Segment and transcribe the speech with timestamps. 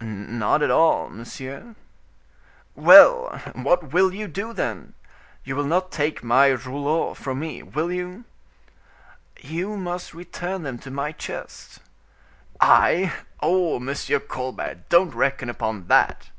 [0.00, 1.74] "Not at all, monsieur."
[2.76, 3.40] "Well!
[3.54, 4.94] what will you do, then?
[5.42, 8.24] You will not take my rouleaux from me, will you?"
[9.40, 11.80] "You must return them to my chest."
[12.60, 13.12] "I!
[13.40, 13.80] Oh!
[13.80, 16.30] Monsieur Colbert, don't reckon upon that."